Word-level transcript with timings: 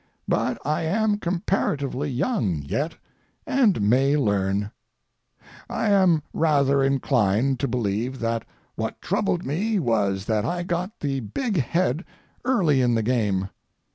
But 0.27 0.57
I 0.65 0.81
am 0.81 1.19
comparatively 1.19 2.09
young 2.09 2.63
yet, 2.63 2.95
and 3.45 3.81
may 3.83 4.17
learn. 4.17 4.71
I 5.69 5.89
am 5.91 6.23
rather 6.33 6.81
inclined 6.81 7.59
to 7.59 7.67
believe 7.67 8.19
that 8.19 8.43
what 8.73 8.99
troubled 8.99 9.45
me 9.45 9.77
was 9.77 10.25
that 10.25 10.43
I 10.43 10.63
got 10.63 11.01
the 11.01 11.19
big 11.19 11.57
head 11.57 12.03
early 12.43 12.81
in 12.81 12.95
the 12.95 13.03
game. 13.03 13.49